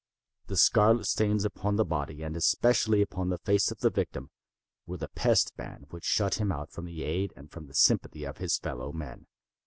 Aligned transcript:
The 0.47 0.57
scarlet 0.57 1.05
stains 1.05 1.45
upon 1.45 1.75
the 1.75 1.85
body 1.85 2.23
and 2.23 2.35
especially 2.35 3.03
upon 3.03 3.29
the 3.29 3.37
face 3.37 3.69
of 3.69 3.81
the 3.81 3.91
victim, 3.91 4.31
were 4.87 4.97
the 4.97 5.09
pest 5.09 5.55
ban 5.57 5.85
which 5.91 6.05
shut 6.05 6.41
him 6.41 6.51
out 6.51 6.71
from 6.71 6.85
the 6.85 7.03
aid 7.03 7.31
and 7.35 7.51
from 7.51 7.67
the 7.67 7.75
sympathy 7.75 8.23
of 8.23 8.37
his 8.37 8.57
fellow 8.57 8.91
men. 8.91 9.27